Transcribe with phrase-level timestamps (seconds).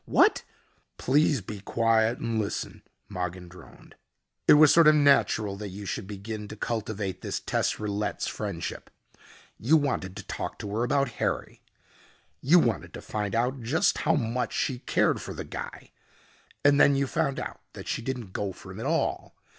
[0.05, 0.41] What?"
[0.97, 3.93] "Please be quiet and listen," Mogin droned.
[4.47, 8.89] "It was sort of natural that you should begin to cultivate this Tess Rillette's friendship.
[9.59, 11.61] You wanted to talk to her about Harry.
[12.41, 15.91] You wanted to find out just how much she cared for the guy.
[16.65, 19.35] And then you found out that she didn't go for him at all.